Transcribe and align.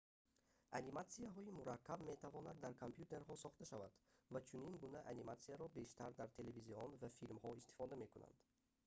аниматсияҳои 0.77 1.55
мураккаб 1.59 1.99
метавонад 2.11 2.57
дар 2.63 2.73
компютерҳо 2.83 3.33
сохта 3.43 3.63
шавад 3.71 3.91
ва 4.33 4.39
чунин 4.49 4.73
гуна 4.83 4.99
аниматсияро 5.13 5.65
бештар 5.79 6.09
дар 6.19 6.29
телевизион 6.37 6.89
ва 7.01 7.09
филмҳо 7.19 7.49
истифода 7.61 7.95
мекунанд 8.03 8.37